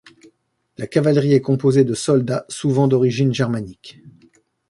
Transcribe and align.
La 0.79 0.87
cavalerie 0.87 1.33
est 1.35 1.41
composée 1.41 1.83
de 1.83 1.93
soldats 1.93 2.45
souvent 2.49 2.87
d'origine 2.87 3.35
germanique. 3.35 4.01